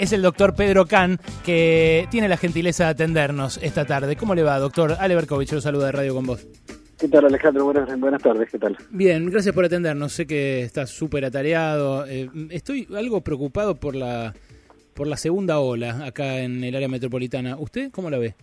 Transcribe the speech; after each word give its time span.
es 0.00 0.14
el 0.14 0.22
doctor 0.22 0.54
Pedro 0.54 0.86
Can, 0.86 1.20
que 1.44 2.08
tiene 2.10 2.26
la 2.26 2.38
gentileza 2.38 2.84
de 2.84 2.90
atendernos 2.90 3.60
esta 3.62 3.84
tarde. 3.84 4.16
¿Cómo 4.16 4.34
le 4.34 4.42
va, 4.42 4.58
doctor? 4.58 4.96
Ale 4.98 5.14
Berkovich, 5.14 5.52
lo 5.52 5.60
saluda 5.60 5.86
de 5.86 5.92
Radio 5.92 6.14
con 6.14 6.24
vos. 6.24 6.46
¿Qué 6.98 7.06
tal, 7.06 7.26
Alejandro? 7.26 7.66
Buenas, 7.66 8.00
buenas 8.00 8.22
tardes, 8.22 8.48
¿qué 8.50 8.58
tal? 8.58 8.78
Bien, 8.90 9.30
gracias 9.30 9.54
por 9.54 9.66
atendernos. 9.66 10.14
Sé 10.14 10.26
que 10.26 10.62
estás 10.62 10.88
súper 10.88 11.26
atareado. 11.26 12.06
Eh, 12.06 12.30
estoy 12.48 12.88
algo 12.96 13.20
preocupado 13.20 13.74
por 13.76 13.94
la, 13.94 14.34
por 14.94 15.06
la 15.06 15.18
segunda 15.18 15.58
ola 15.60 16.06
acá 16.06 16.40
en 16.40 16.64
el 16.64 16.74
área 16.74 16.88
metropolitana. 16.88 17.58
¿Usted 17.58 17.90
cómo 17.90 18.08
la 18.08 18.18
ve? 18.18 18.34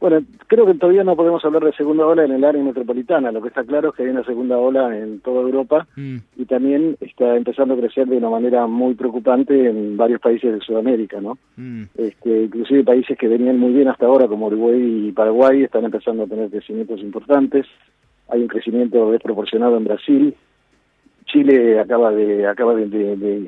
Bueno, 0.00 0.20
creo 0.48 0.66
que 0.66 0.74
todavía 0.74 1.04
no 1.04 1.16
podemos 1.16 1.44
hablar 1.44 1.64
de 1.64 1.72
segunda 1.72 2.06
ola 2.06 2.24
en 2.24 2.32
el 2.32 2.44
área 2.44 2.62
metropolitana. 2.62 3.32
Lo 3.32 3.40
que 3.40 3.48
está 3.48 3.64
claro 3.64 3.88
es 3.88 3.94
que 3.94 4.02
hay 4.02 4.10
una 4.10 4.24
segunda 4.24 4.58
ola 4.58 4.96
en 4.96 5.20
toda 5.20 5.40
Europa 5.40 5.86
mm. 5.96 6.16
y 6.36 6.44
también 6.44 6.96
está 7.00 7.36
empezando 7.36 7.74
a 7.74 7.78
crecer 7.78 8.06
de 8.08 8.18
una 8.18 8.30
manera 8.30 8.66
muy 8.66 8.94
preocupante 8.94 9.68
en 9.68 9.96
varios 9.96 10.20
países 10.20 10.52
de 10.52 10.60
Sudamérica, 10.60 11.20
¿no? 11.20 11.38
Mm. 11.56 11.84
Este, 11.96 12.44
inclusive 12.44 12.84
países 12.84 13.16
que 13.16 13.28
venían 13.28 13.58
muy 13.58 13.72
bien 13.72 13.88
hasta 13.88 14.06
ahora, 14.06 14.28
como 14.28 14.46
Uruguay 14.46 15.08
y 15.08 15.12
Paraguay, 15.12 15.62
están 15.62 15.84
empezando 15.84 16.24
a 16.24 16.26
tener 16.26 16.50
crecimientos 16.50 17.00
importantes. 17.00 17.66
Hay 18.28 18.42
un 18.42 18.48
crecimiento 18.48 19.10
desproporcionado 19.10 19.76
en 19.76 19.84
Brasil. 19.84 20.34
Chile 21.26 21.80
acaba 21.80 22.12
de 22.12 22.46
acaba 22.46 22.74
de, 22.74 22.84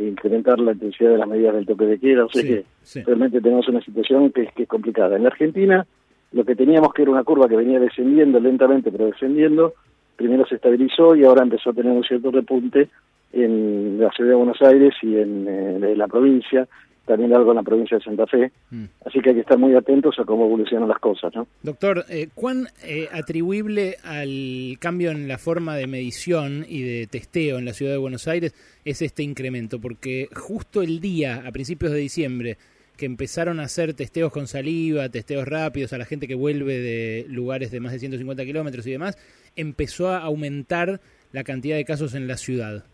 incrementar 0.08 0.58
la 0.58 0.72
intensidad 0.72 1.10
de 1.10 1.18
las 1.18 1.28
medidas 1.28 1.54
del 1.54 1.66
toque 1.66 1.84
de 1.84 1.98
queda, 1.98 2.24
o 2.24 2.30
sea 2.30 2.42
que 2.42 2.64
realmente 3.04 3.40
tenemos 3.40 3.68
una 3.68 3.82
situación 3.82 4.30
que, 4.30 4.46
que 4.56 4.62
es 4.62 4.68
complicada. 4.68 5.16
En 5.16 5.22
la 5.22 5.28
Argentina 5.28 5.86
lo 6.32 6.44
que 6.44 6.56
teníamos 6.56 6.92
que 6.92 7.02
era 7.02 7.10
una 7.10 7.24
curva 7.24 7.48
que 7.48 7.56
venía 7.56 7.80
descendiendo 7.80 8.40
lentamente, 8.40 8.90
pero 8.90 9.06
descendiendo, 9.06 9.74
primero 10.16 10.46
se 10.46 10.56
estabilizó 10.56 11.14
y 11.14 11.24
ahora 11.24 11.42
empezó 11.42 11.70
a 11.70 11.74
tener 11.74 11.92
un 11.92 12.04
cierto 12.04 12.30
repunte 12.30 12.88
en 13.32 13.98
la 14.00 14.10
ciudad 14.10 14.30
de 14.30 14.36
Buenos 14.36 14.60
Aires 14.62 14.94
y 15.02 15.16
en, 15.16 15.46
eh, 15.48 15.94
la 15.96 16.08
provincia, 16.08 16.66
también 17.04 17.34
algo 17.34 17.50
en 17.52 17.56
la 17.56 17.62
provincia 17.62 17.98
de 17.98 18.02
Santa 18.02 18.26
Fe. 18.26 18.50
Mm. 18.70 18.84
Así 19.04 19.20
que 19.20 19.30
hay 19.30 19.34
que 19.36 19.40
estar 19.42 19.58
muy 19.58 19.74
atentos 19.74 20.18
a 20.18 20.24
cómo 20.24 20.46
evolucionan 20.46 20.88
las 20.88 20.98
cosas. 20.98 21.34
¿no? 21.34 21.46
Doctor, 21.62 22.04
eh, 22.08 22.28
¿cuán 22.34 22.68
eh, 22.84 23.08
atribuible 23.12 23.96
al 24.02 24.76
cambio 24.80 25.10
en 25.10 25.28
la 25.28 25.38
forma 25.38 25.76
de 25.76 25.86
medición 25.86 26.64
y 26.68 26.82
de 26.82 27.06
testeo 27.06 27.58
en 27.58 27.66
la 27.66 27.74
ciudad 27.74 27.92
de 27.92 27.98
Buenos 27.98 28.26
Aires 28.26 28.54
es 28.84 29.02
este 29.02 29.22
incremento? 29.22 29.80
Porque 29.80 30.28
justo 30.34 30.82
el 30.82 31.00
día, 31.00 31.42
a 31.46 31.52
principios 31.52 31.92
de 31.92 31.98
diciembre, 31.98 32.56
que 32.96 33.06
empezaron 33.06 33.60
a 33.60 33.64
hacer 33.64 33.94
testeos 33.94 34.32
con 34.32 34.46
saliva, 34.46 35.08
testeos 35.08 35.46
rápidos 35.46 35.92
a 35.92 35.98
la 35.98 36.04
gente 36.04 36.26
que 36.26 36.34
vuelve 36.34 36.78
de 36.78 37.26
lugares 37.28 37.70
de 37.70 37.80
más 37.80 37.92
de 37.92 37.98
150 37.98 38.44
kilómetros 38.44 38.86
y 38.86 38.92
demás, 38.92 39.16
empezó 39.54 40.08
a 40.08 40.18
aumentar 40.18 41.00
la 41.32 41.44
cantidad 41.44 41.76
de 41.76 41.84
casos 41.84 42.14
en 42.14 42.26
la 42.26 42.36
ciudad. 42.36 42.84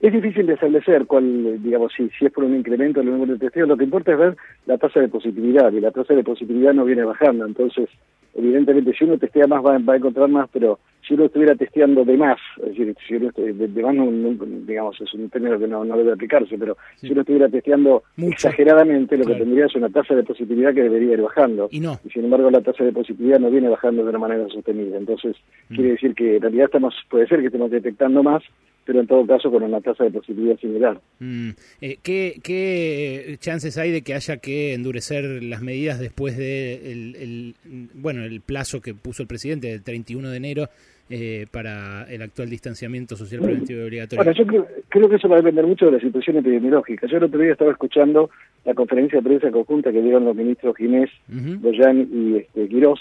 Es 0.00 0.12
difícil 0.12 0.46
de 0.46 0.54
establecer 0.54 1.06
cuál, 1.06 1.62
digamos, 1.62 1.92
si, 1.96 2.10
si 2.18 2.26
es 2.26 2.32
por 2.32 2.44
un 2.44 2.54
incremento 2.54 3.00
del 3.00 3.10
número 3.10 3.32
de 3.32 3.38
testeos. 3.38 3.68
Lo 3.68 3.76
que 3.76 3.84
importa 3.84 4.12
es 4.12 4.18
ver 4.18 4.36
la 4.66 4.76
tasa 4.76 5.00
de 5.00 5.08
positividad 5.08 5.72
y 5.72 5.80
la 5.80 5.92
tasa 5.92 6.12
de 6.12 6.22
positividad 6.22 6.74
no 6.74 6.84
viene 6.84 7.04
bajando. 7.04 7.46
Entonces, 7.46 7.88
evidentemente, 8.34 8.92
si 8.92 9.04
uno 9.04 9.16
testea 9.16 9.46
más 9.46 9.64
va, 9.64 9.78
va 9.78 9.94
a 9.94 9.96
encontrar 9.96 10.28
más, 10.28 10.50
pero 10.52 10.78
si 11.06 11.14
uno 11.14 11.26
estuviera 11.26 11.54
testeando 11.54 12.04
de 12.04 12.16
más, 12.16 12.38
es 12.58 12.76
decir, 12.76 12.96
si 13.06 13.14
uno 13.16 13.30
de, 13.36 13.82
más, 13.82 14.66
digamos, 14.66 15.00
es 15.00 15.12
un 15.14 15.28
término 15.28 15.58
que 15.58 15.66
no, 15.66 15.84
debe 15.84 16.12
aplicarse, 16.12 16.56
pero 16.58 16.76
si 16.96 17.12
uno 17.12 17.20
estuviera 17.20 17.48
testeando 17.48 18.02
exageradamente, 18.16 19.16
lo 19.16 19.24
que 19.24 19.34
tendría 19.34 19.66
es 19.66 19.74
una 19.74 19.90
tasa 19.90 20.14
de 20.14 20.22
positividad 20.22 20.72
que 20.74 20.82
debería 20.82 21.12
ir 21.12 21.22
bajando. 21.22 21.68
Y, 21.70 21.80
no. 21.80 21.98
y 22.04 22.10
sin 22.10 22.24
embargo, 22.24 22.50
la 22.50 22.62
tasa 22.62 22.84
de 22.84 22.92
positividad 22.92 23.38
no 23.38 23.50
viene 23.50 23.68
bajando 23.68 24.02
de 24.02 24.10
una 24.10 24.18
manera 24.18 24.48
sostenible. 24.48 24.96
Entonces, 24.96 25.36
mm. 25.68 25.74
quiere 25.74 25.90
decir 25.90 26.14
que 26.14 26.36
en 26.36 26.42
realidad 26.42 26.66
estamos, 26.66 26.94
puede 27.10 27.26
ser 27.26 27.40
que 27.40 27.46
estemos 27.46 27.70
detectando 27.70 28.22
más, 28.22 28.42
pero 28.84 29.00
en 29.00 29.06
todo 29.06 29.26
caso 29.26 29.50
con 29.50 29.62
una 29.62 29.80
tasa 29.80 30.04
de 30.04 30.10
positividad 30.10 30.58
similar. 30.58 31.00
Mm. 31.18 31.50
Eh, 31.80 31.98
¿qué, 32.02 32.40
¿Qué 32.42 33.36
chances 33.40 33.78
hay 33.78 33.90
de 33.90 34.02
que 34.02 34.14
haya 34.14 34.36
que 34.38 34.74
endurecer 34.74 35.24
las 35.42 35.62
medidas 35.62 35.98
después 35.98 36.36
de 36.36 36.92
el, 36.92 37.54
bueno 37.94 38.24
el 38.24 38.40
plazo 38.40 38.80
que 38.80 38.94
puso 38.94 39.22
el 39.22 39.28
presidente, 39.28 39.68
del 39.68 39.82
31 39.82 40.30
de 40.30 40.36
enero? 40.36 40.68
eh, 41.10 41.46
para 41.50 42.04
el 42.04 42.22
actual 42.22 42.48
distanciamiento 42.48 43.16
social 43.16 43.42
preventivo 43.42 43.80
y 43.80 43.84
obligatorio? 43.84 44.24
Bueno, 44.24 44.38
yo 44.38 44.66
creo, 44.88 45.08
que 45.08 45.16
eso 45.16 45.28
va 45.28 45.36
a 45.36 45.38
depender 45.38 45.66
mucho 45.66 45.86
de 45.86 45.92
la 45.92 46.00
situación 46.00 46.38
epidemiológica. 46.38 47.06
Yo 47.06 47.18
el 47.18 47.24
otro 47.24 47.40
día 47.40 47.52
estaba 47.52 47.70
escuchando 47.70 48.30
la 48.64 48.74
conferencia 48.74 49.18
de 49.18 49.24
prensa 49.24 49.50
conjunta 49.50 49.92
que 49.92 50.00
dieron 50.00 50.24
los 50.24 50.34
ministros 50.34 50.76
Ginés, 50.76 51.10
Goyán 51.28 52.08
y 52.10 52.36
este, 52.38 52.68
Quirós, 52.68 53.00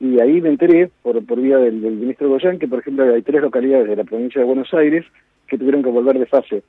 y 0.00 0.20
ahí 0.20 0.40
me 0.40 0.50
enteré, 0.50 0.90
por, 1.02 1.24
por 1.24 1.40
vía 1.40 1.58
del, 1.58 1.74
ministro 1.74 2.28
Goyán, 2.28 2.58
que 2.58 2.68
por 2.68 2.80
ejemplo 2.80 3.12
hay 3.12 3.22
tres 3.22 3.42
localidades 3.42 3.88
de 3.88 3.96
la 3.96 4.04
provincia 4.04 4.40
de 4.40 4.46
Buenos 4.46 4.72
Aires 4.74 5.04
que 5.46 5.58
tuvieron 5.58 5.82
que 5.82 5.90
volver 5.90 6.18
de 6.18 6.26
fase, 6.26 6.62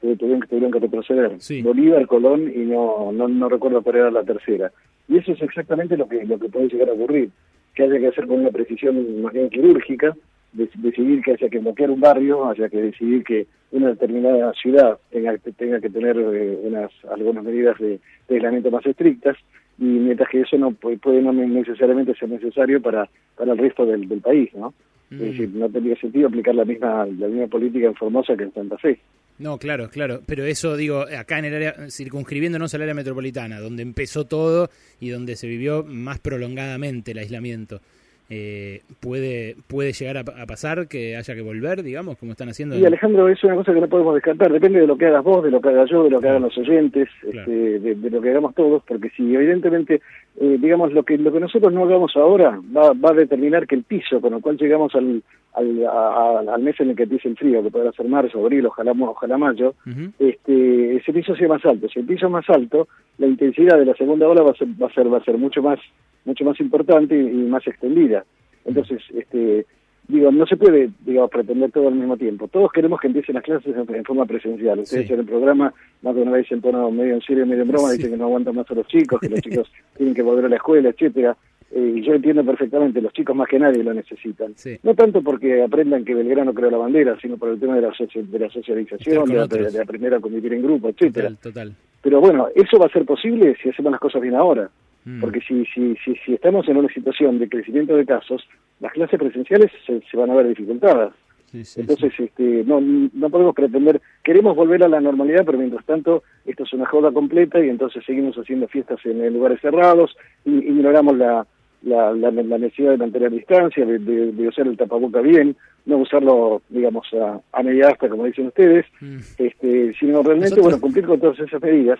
tuvieron, 0.00 0.40
tuvieron 0.40 0.70
que 0.70 0.78
retroceder. 0.78 1.32
Bolívar, 1.62 2.06
Colón 2.06 2.52
y 2.54 2.60
no, 2.60 3.10
no, 3.12 3.28
no 3.28 3.48
recuerdo 3.48 3.82
cuál 3.82 3.96
era 3.96 4.10
la 4.10 4.24
tercera. 4.24 4.70
Y 5.08 5.16
eso 5.16 5.32
es 5.32 5.42
exactamente 5.42 5.96
lo 5.96 6.06
que, 6.06 6.24
lo 6.24 6.38
que 6.38 6.48
puede 6.48 6.68
llegar 6.68 6.90
a 6.90 6.92
ocurrir 6.92 7.30
que 7.76 7.82
haya 7.82 7.98
que 7.98 8.08
hacer 8.08 8.26
con 8.26 8.40
una 8.40 8.50
precisión 8.50 9.22
más 9.22 9.34
bien 9.34 9.50
quirúrgica, 9.50 10.16
decidir 10.52 11.22
que 11.22 11.32
haya 11.32 11.48
que 11.50 11.58
bloquear 11.58 11.90
un 11.90 12.00
barrio, 12.00 12.48
haya 12.48 12.70
que 12.70 12.80
decidir 12.80 13.22
que 13.22 13.46
una 13.70 13.88
determinada 13.88 14.52
ciudad 14.54 14.98
tenga, 15.10 15.36
tenga 15.56 15.80
que 15.80 15.90
tener 15.90 16.16
eh, 16.16 16.58
unas 16.62 16.90
algunas 17.12 17.44
medidas 17.44 17.78
de, 17.78 18.00
aislamiento 18.30 18.70
más 18.70 18.86
estrictas, 18.86 19.36
y 19.78 19.84
mientras 19.84 20.28
que 20.30 20.40
eso 20.40 20.56
no 20.56 20.72
puede, 20.72 21.20
no 21.20 21.32
necesariamente 21.32 22.14
ser 22.14 22.28
necesario 22.28 22.80
para, 22.80 23.08
para 23.36 23.52
el 23.52 23.58
resto 23.58 23.84
del, 23.84 24.06
país, 24.20 24.50
¿no? 24.54 24.72
Es 25.10 25.20
decir, 25.20 25.48
mm. 25.48 25.58
no 25.58 25.68
tendría 25.68 25.96
sentido 25.96 26.28
aplicar 26.28 26.54
la 26.54 26.64
misma, 26.64 27.06
la 27.06 27.28
misma 27.28 27.46
política 27.46 27.86
en 27.86 27.94
Formosa 27.94 28.36
que 28.36 28.44
en 28.44 28.54
Santa 28.54 28.76
Fe. 28.78 28.98
No, 29.38 29.58
claro, 29.58 29.90
claro. 29.90 30.22
Pero 30.26 30.44
eso, 30.44 30.76
digo, 30.76 31.02
acá 31.02 31.38
en 31.38 31.44
el 31.44 31.54
área, 31.54 31.90
circunscribiéndonos 31.90 32.74
al 32.74 32.82
área 32.82 32.94
metropolitana, 32.94 33.60
donde 33.60 33.82
empezó 33.82 34.24
todo 34.24 34.70
y 34.98 35.10
donde 35.10 35.36
se 35.36 35.46
vivió 35.46 35.84
más 35.84 36.18
prolongadamente 36.18 37.12
el 37.12 37.18
aislamiento. 37.18 37.80
Eh, 38.28 38.82
puede 38.98 39.54
puede 39.68 39.92
llegar 39.92 40.18
a, 40.18 40.46
pasar 40.46 40.88
que 40.88 41.16
haya 41.16 41.34
que 41.34 41.42
volver, 41.42 41.84
digamos, 41.84 42.18
como 42.18 42.32
están 42.32 42.48
haciendo. 42.48 42.76
Y 42.76 42.84
Alejandro, 42.84 43.28
es 43.28 43.42
una 43.44 43.54
cosa 43.54 43.72
que 43.72 43.80
no 43.80 43.88
podemos 43.88 44.14
descartar, 44.14 44.52
depende 44.52 44.80
de 44.80 44.86
lo 44.88 44.98
que 44.98 45.06
hagas 45.06 45.22
vos, 45.22 45.44
de 45.44 45.52
lo 45.52 45.60
que 45.60 45.68
haga 45.68 45.84
yo, 45.88 46.02
de 46.04 46.10
lo 46.10 46.20
que 46.20 46.28
hagan 46.28 46.42
los 46.42 46.58
oyentes, 46.58 47.08
este, 47.22 47.78
de, 47.78 48.10
lo 48.10 48.20
que 48.20 48.30
hagamos 48.30 48.54
todos, 48.56 48.82
porque 48.84 49.10
si 49.10 49.32
evidentemente, 49.32 50.00
eh, 50.38 50.58
digamos, 50.60 50.92
lo 50.92 51.02
que 51.02 51.16
lo 51.16 51.32
que 51.32 51.40
nosotros 51.40 51.72
no 51.72 51.84
hagamos 51.84 52.14
ahora 52.16 52.60
va, 52.76 52.92
va 52.92 53.10
a 53.10 53.14
determinar 53.14 53.66
que 53.66 53.74
el 53.74 53.84
piso 53.84 54.20
con 54.20 54.34
el 54.34 54.42
cual 54.42 54.58
llegamos 54.58 54.94
al, 54.94 55.22
al, 55.54 56.48
al 56.48 56.62
mes 56.62 56.78
en 56.80 56.90
el 56.90 56.96
que 56.96 57.04
empiece 57.04 57.28
el 57.28 57.36
frío, 57.36 57.62
que 57.62 57.70
podrá 57.70 57.90
ser 57.92 58.06
marzo, 58.06 58.38
abril, 58.38 58.66
ojalá, 58.66 58.92
ojalá 58.92 59.38
mayo, 59.38 59.74
este, 60.18 60.96
ese 60.96 61.12
piso 61.12 61.34
sea 61.34 61.48
más 61.48 61.64
alto. 61.64 61.88
Si 61.88 62.00
el 62.00 62.06
piso 62.06 62.26
es 62.26 62.32
más 62.32 62.48
alto, 62.50 62.88
la 63.18 63.26
intensidad 63.26 63.78
de 63.78 63.86
la 63.86 63.94
segunda 63.94 64.28
ola 64.28 64.42
va 64.42 64.50
a 64.50 64.56
ser, 64.56 64.68
va 64.80 64.88
a 64.88 64.92
ser, 64.92 65.12
va 65.12 65.18
a 65.18 65.24
ser 65.24 65.38
mucho 65.38 65.62
más 65.62 65.78
mucho 66.26 66.44
más 66.44 66.60
importante 66.60 67.16
y, 67.16 67.46
más 67.46 67.66
extendida. 67.66 68.24
Entonces, 68.64 69.00
este, 69.14 69.64
digo, 70.08 70.30
no 70.30 70.46
se 70.46 70.56
puede, 70.56 70.90
digamos, 71.04 71.30
pretender 71.30 71.70
todo 71.72 71.88
al 71.88 71.94
mismo 71.94 72.16
tiempo. 72.16 72.48
Todos 72.48 72.70
queremos 72.72 73.00
que 73.00 73.08
empiecen 73.08 73.34
las 73.34 73.44
clases 73.44 73.74
en, 73.76 74.04
forma 74.04 74.26
presencial. 74.26 74.78
Ustedes 74.78 75.10
en 75.10 75.20
el 75.20 75.26
programa, 75.26 75.72
más 76.02 76.14
de 76.14 76.22
una 76.22 76.32
vez 76.32 76.50
en 76.52 76.60
tono 76.60 76.90
medio 76.90 77.14
en 77.14 77.22
serio, 77.22 77.46
medio 77.46 77.62
en 77.62 77.68
broma, 77.68 77.92
dicen 77.92 78.10
que 78.10 78.16
no 78.16 78.24
aguantan 78.24 78.54
más 78.54 78.70
a 78.70 78.74
los 78.74 78.86
chicos, 78.86 79.20
que 79.20 79.28
los 79.28 79.40
chicos 79.42 79.70
tienen 79.96 80.14
que 80.14 80.22
volver 80.22 80.44
a 80.46 80.48
la 80.48 80.56
escuela, 80.56 80.88
etcétera. 80.88 81.36
Eh, 81.72 81.94
y 81.96 82.02
yo 82.02 82.14
entiendo 82.14 82.44
perfectamente, 82.44 83.00
los 83.00 83.12
chicos 83.12 83.34
más 83.34 83.48
que 83.48 83.58
nadie 83.58 83.82
lo 83.82 83.92
necesitan. 83.92 84.54
No 84.84 84.94
tanto 84.94 85.20
porque 85.22 85.62
aprendan 85.62 86.04
que 86.04 86.14
Belgrano 86.14 86.54
creó 86.54 86.70
la 86.70 86.78
bandera, 86.78 87.18
sino 87.20 87.36
por 87.36 87.48
el 87.48 87.58
tema 87.58 87.74
de 87.74 87.82
la, 87.82 87.92
de 87.92 88.38
la 88.38 88.50
socialización, 88.50 89.28
de, 89.28 89.80
aprender 89.80 90.14
a 90.14 90.20
convivir 90.20 90.54
en 90.54 90.62
grupo, 90.62 90.88
etcétera. 90.88 91.32
total. 91.42 91.74
Pero 92.02 92.20
bueno, 92.20 92.48
eso 92.54 92.78
va 92.78 92.86
a 92.86 92.90
ser 92.90 93.04
posible 93.04 93.56
si 93.60 93.68
hacemos 93.68 93.90
las 93.90 94.00
cosas 94.00 94.22
bien 94.22 94.36
ahora. 94.36 94.70
Mm. 95.06 95.20
Porque 95.20 95.40
si, 95.40 95.64
si, 95.66 95.94
si, 96.04 96.16
si, 96.16 96.34
estamos 96.34 96.68
en 96.68 96.76
una 96.76 96.92
situación 96.92 97.38
de 97.38 97.48
crecimiento 97.48 97.96
de 97.96 98.04
casos, 98.04 98.46
las 98.80 98.92
clases 98.92 99.18
presenciales 99.18 99.70
se, 99.86 100.16
van 100.16 100.30
a 100.30 100.34
ver 100.34 100.48
dificultadas. 100.48 101.14
Entonces, 101.52 102.12
este, 102.18 102.64
no, 102.66 102.80
no 102.80 103.30
podemos 103.30 103.54
pretender, 103.54 104.02
queremos 104.22 104.56
volver 104.56 104.82
a 104.82 104.88
la 104.88 105.00
normalidad, 105.00 105.44
pero 105.46 105.56
mientras 105.56 105.86
tanto, 105.86 106.24
esto 106.44 106.64
es 106.64 106.72
una 106.72 106.86
joda 106.86 107.12
completa 107.12 107.64
y 107.64 107.68
entonces 107.70 108.04
seguimos 108.04 108.36
haciendo 108.36 108.66
fiestas 108.66 108.98
en, 109.04 109.32
lugares 109.32 109.60
cerrados 109.62 110.14
y 110.44 110.50
ignoramos 110.50 111.16
la, 111.16 111.46
la, 111.82 112.12
la, 112.12 112.30
necesidad 112.30 112.92
de 112.92 112.96
mantener 112.96 113.30
distancia, 113.30 113.84
de, 113.84 113.98
de, 113.98 114.48
usar 114.48 114.66
el 114.66 114.76
tapaboca 114.76 115.20
bien, 115.20 115.56
no 115.84 115.98
usarlo, 115.98 116.62
digamos, 116.68 117.06
a, 117.14 117.40
a 117.52 117.62
media 117.62 117.88
asta, 117.88 118.08
como 118.08 118.24
dicen 118.24 118.48
ustedes, 118.48 118.86
mm. 119.00 119.18
este, 119.38 119.94
sino 119.98 120.22
realmente, 120.22 120.60
bueno, 120.60 120.80
cumplir 120.80 121.06
con 121.06 121.20
todas 121.20 121.38
esas 121.38 121.62
medidas 121.62 121.98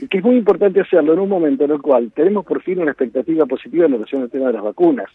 y 0.00 0.08
que 0.08 0.18
es 0.18 0.24
muy 0.24 0.36
importante 0.36 0.80
hacerlo 0.80 1.12
en 1.12 1.20
un 1.20 1.28
momento 1.28 1.64
en 1.64 1.70
el 1.70 1.80
cual 1.80 2.12
tenemos 2.14 2.44
por 2.44 2.62
fin 2.62 2.80
una 2.80 2.92
expectativa 2.92 3.46
positiva 3.46 3.86
en 3.86 3.92
relación 3.92 4.22
al 4.22 4.30
tema 4.30 4.48
de 4.48 4.54
las 4.54 4.62
vacunas. 4.62 5.10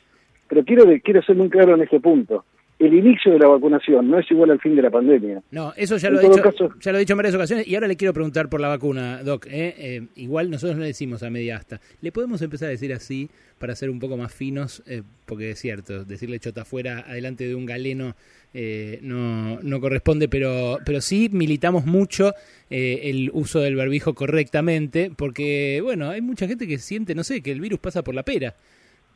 Pero 0.48 0.64
quiero, 0.66 0.86
quiero 1.04 1.22
ser 1.22 1.36
muy 1.36 1.50
claro 1.50 1.76
en 1.76 1.84
este 1.84 2.00
punto. 2.00 2.44
El 2.82 2.96
inicio 2.96 3.34
de 3.34 3.40
la 3.40 3.48
vacunación 3.48 4.10
no 4.10 4.18
es 4.18 4.30
igual 4.32 4.50
al 4.50 4.60
fin 4.60 4.76
de 4.76 4.82
la 4.82 4.90
pandemia. 4.90 5.44
No, 5.52 5.72
eso 5.78 5.98
ya 5.98 6.10
lo, 6.10 6.20
he 6.20 6.24
dicho, 6.24 6.42
ya 6.80 6.92
lo 6.92 6.98
he 6.98 7.02
dicho 7.02 7.14
en 7.14 7.18
varias 7.18 7.36
ocasiones 7.36 7.68
y 7.68 7.76
ahora 7.76 7.88
le 7.88 7.96
quiero 7.96 8.12
preguntar 8.12 8.50
por 8.50 8.60
la 8.60 8.70
vacuna, 8.70 9.22
Doc. 9.24 9.46
¿eh? 9.46 9.76
Eh, 9.78 10.08
igual 10.16 10.50
nosotros 10.50 10.78
no 10.78 10.82
le 10.82 10.88
decimos 10.88 11.22
a 11.22 11.30
media 11.30 11.58
asta. 11.58 11.80
¿Le 12.02 12.12
podemos 12.12 12.42
empezar 12.42 12.70
a 12.70 12.72
decir 12.72 12.92
así 12.92 13.30
para 13.60 13.76
ser 13.76 13.92
un 13.92 14.00
poco 14.00 14.18
más 14.18 14.34
finos? 14.34 14.82
Eh, 14.88 15.04
porque 15.28 15.52
es 15.52 15.60
cierto, 15.60 16.06
decirle 16.06 16.40
chota 16.40 16.62
afuera 16.62 17.06
adelante 17.08 17.48
de 17.48 17.54
un 17.54 17.68
galeno 17.68 18.16
no, 18.54 19.60
no 19.62 19.80
corresponde, 19.80 20.28
pero, 20.28 20.80
pero 20.84 21.00
sí 21.00 21.30
militamos 21.32 21.86
mucho 21.86 22.34
el 22.70 23.30
uso 23.32 23.60
del 23.60 23.78
barbijo 23.78 24.14
correctamente 24.14 25.12
porque, 25.16 25.80
bueno, 25.82 26.10
hay 26.10 26.22
mucha 26.22 26.48
gente 26.48 26.68
que 26.68 26.78
siente, 26.80 27.16
no 27.16 27.24
sé, 27.24 27.42
que 27.42 27.52
el 27.52 27.62
virus 27.62 27.80
pasa 27.80 28.04
por 28.04 28.16
la 28.16 28.24
pera. 28.24 28.56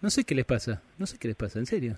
No 0.02 0.10
sé 0.10 0.24
qué 0.24 0.36
les 0.36 0.46
pasa, 0.46 0.84
no 1.00 1.06
sé 1.06 1.18
qué 1.18 1.28
les 1.28 1.36
pasa, 1.36 1.60
en 1.60 1.66
serio. 1.66 1.98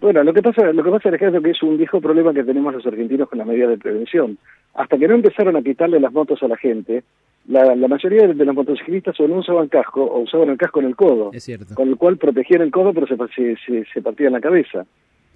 Bueno, 0.00 0.22
lo 0.22 0.34
que 0.34 0.42
pasa, 0.42 0.72
lo 0.72 0.82
que 0.82 0.90
pasa 0.90 1.08
Alejandro, 1.08 1.40
que 1.40 1.50
es 1.50 1.62
un 1.62 1.76
viejo 1.76 2.00
problema 2.00 2.34
que 2.34 2.44
tenemos 2.44 2.74
los 2.74 2.86
argentinos 2.86 3.28
con 3.28 3.38
las 3.38 3.46
medidas 3.46 3.70
de 3.70 3.78
prevención. 3.78 4.38
Hasta 4.74 4.98
que 4.98 5.08
no 5.08 5.14
empezaron 5.14 5.56
a 5.56 5.62
quitarle 5.62 6.00
las 6.00 6.12
motos 6.12 6.42
a 6.42 6.48
la 6.48 6.56
gente, 6.56 7.04
la, 7.46 7.74
mayoría 7.88 8.26
de, 8.26 8.44
los 8.44 8.54
motociclistas 8.54 9.18
o 9.20 9.28
no 9.28 9.36
usaban 9.36 9.68
casco 9.68 10.02
o 10.02 10.20
usaban 10.20 10.50
el 10.50 10.56
casco 10.56 10.80
en 10.80 10.86
el 10.86 10.96
codo, 10.96 11.30
con 11.74 11.88
el 11.88 11.96
cual 11.96 12.16
protegían 12.16 12.62
el 12.62 12.70
codo 12.70 12.92
pero 12.92 13.06
se, 13.06 13.56
se, 13.56 13.84
se 13.84 14.02
partían 14.02 14.32
la 14.32 14.40
cabeza. 14.40 14.86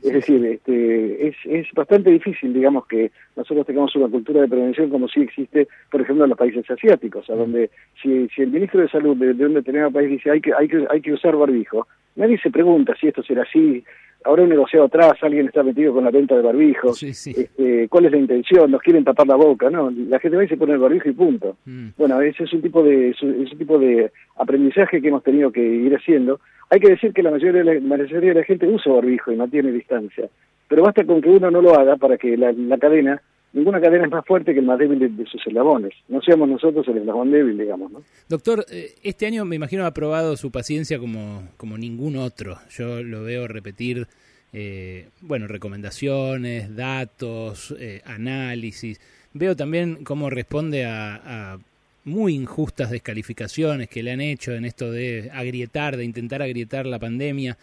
Es 0.02 0.12
decir, 0.12 0.44
este, 0.44 1.26
es, 1.26 1.34
es 1.44 1.66
bastante 1.74 2.10
difícil, 2.10 2.54
digamos, 2.54 2.86
que 2.86 3.10
nosotros 3.34 3.66
tengamos 3.66 3.94
una 3.96 4.06
cultura 4.06 4.42
de 4.42 4.48
prevención 4.48 4.90
como 4.90 5.08
sí 5.08 5.22
existe, 5.22 5.66
por 5.90 6.00
ejemplo, 6.00 6.24
en 6.24 6.30
los 6.30 6.38
países 6.38 6.70
asiáticos, 6.70 7.28
a 7.28 7.34
mm. 7.34 7.38
donde 7.38 7.70
si, 8.00 8.28
si 8.28 8.42
el 8.42 8.50
ministro 8.50 8.80
de 8.80 8.88
Salud 8.88 9.16
de, 9.16 9.34
de 9.34 9.46
un 9.46 9.54
determinado 9.54 9.90
país 9.90 10.08
dice 10.08 10.30
hay 10.30 10.40
que, 10.40 10.54
hay 10.54 10.68
que, 10.68 10.86
hay 10.88 11.00
que 11.00 11.12
usar 11.12 11.34
barbijo, 11.34 11.88
nadie 12.18 12.38
se 12.38 12.50
pregunta 12.50 12.94
si 13.00 13.08
esto 13.08 13.22
será 13.22 13.42
así, 13.42 13.82
ahora 14.24 14.42
un 14.42 14.50
negociado 14.50 14.86
atrás, 14.86 15.14
alguien 15.22 15.46
está 15.46 15.62
metido 15.62 15.94
con 15.94 16.04
la 16.04 16.10
venta 16.10 16.34
de 16.36 16.42
barbijo, 16.42 16.90
Este, 16.90 17.88
cuál 17.88 18.06
es 18.06 18.12
la 18.12 18.18
intención, 18.18 18.70
nos 18.70 18.82
quieren 18.82 19.04
tapar 19.04 19.26
la 19.26 19.36
boca, 19.36 19.70
no, 19.70 19.90
la 19.90 20.18
gente 20.18 20.36
va 20.36 20.44
y 20.44 20.48
se 20.48 20.56
pone 20.56 20.72
el 20.72 20.78
barbijo 20.78 21.08
y 21.08 21.12
punto. 21.12 21.56
Mm. 21.64 21.88
Bueno, 21.96 22.20
ese 22.20 22.44
es 22.44 22.52
un 22.52 22.60
tipo 22.60 22.82
de 22.82 23.10
ese 23.10 23.56
tipo 23.56 23.78
de 23.78 24.10
aprendizaje 24.36 25.00
que 25.00 25.08
hemos 25.08 25.22
tenido 25.22 25.50
que 25.50 25.62
ir 25.62 25.94
haciendo. 25.94 26.40
Hay 26.70 26.80
que 26.80 26.90
decir 26.90 27.12
que 27.12 27.22
la 27.22 27.30
mayoría 27.30 27.62
de 27.62 27.74
la, 27.74 27.80
mayoría 27.80 28.34
de 28.34 28.40
la 28.40 28.44
gente 28.44 28.66
usa 28.66 28.92
barbijo 28.92 29.32
y 29.32 29.36
mantiene 29.36 29.72
distancia, 29.72 30.28
pero 30.68 30.82
basta 30.82 31.04
con 31.04 31.22
que 31.22 31.30
uno 31.30 31.50
no 31.50 31.62
lo 31.62 31.78
haga 31.78 31.96
para 31.96 32.18
que 32.18 32.36
la, 32.36 32.52
la 32.52 32.78
cadena 32.78 33.22
ninguna 33.52 33.80
cadena 33.80 34.04
es 34.04 34.10
más 34.10 34.24
fuerte 34.24 34.52
que 34.52 34.60
el 34.60 34.66
más 34.66 34.78
débil 34.78 34.98
de, 34.98 35.26
sus 35.26 35.46
eslabones. 35.46 35.92
No 36.08 36.20
seamos 36.22 36.48
nosotros 36.48 36.86
el 36.88 36.98
eslabón 36.98 37.30
débil, 37.30 37.58
digamos. 37.58 37.90
¿no? 37.90 38.02
Doctor, 38.28 38.64
eh, 38.70 38.94
este 39.02 39.26
año 39.26 39.44
me 39.44 39.56
imagino 39.56 39.86
ha 39.86 39.92
probado 39.92 40.36
su 40.36 40.50
paciencia 40.50 40.98
como, 40.98 41.48
como 41.56 41.78
ningún 41.78 42.16
otro. 42.16 42.58
Yo 42.70 43.02
lo 43.02 43.22
veo 43.22 43.48
repetir, 43.48 44.06
eh, 44.52 45.08
bueno, 45.20 45.46
recomendaciones, 45.46 46.74
datos, 46.76 47.74
eh, 47.78 48.02
análisis. 48.04 49.00
Veo 49.32 49.56
también 49.56 50.04
cómo 50.04 50.30
responde 50.30 50.84
a, 50.84 51.52
a 51.54 51.58
muy 52.04 52.34
injustas 52.34 52.90
descalificaciones 52.90 53.88
que 53.88 54.02
le 54.02 54.12
han 54.12 54.20
hecho 54.20 54.52
en 54.52 54.64
esto 54.64 54.90
de 54.90 55.30
agrietar, 55.32 55.96
de 55.96 56.04
intentar 56.04 56.42
agrietar 56.42 56.86
la 56.86 56.98
pandemia. 56.98 57.56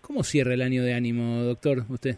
¿Cómo 0.00 0.24
cierra 0.24 0.54
el 0.54 0.62
año 0.62 0.82
de 0.82 0.94
ánimo, 0.94 1.42
doctor, 1.42 1.84
usted? 1.88 2.16